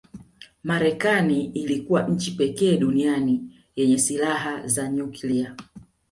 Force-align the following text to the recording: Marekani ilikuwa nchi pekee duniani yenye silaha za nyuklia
Marekani 0.63 1.45
ilikuwa 1.45 2.03
nchi 2.07 2.31
pekee 2.31 2.77
duniani 2.77 3.55
yenye 3.75 3.97
silaha 3.97 4.67
za 4.67 4.89
nyuklia 4.91 5.55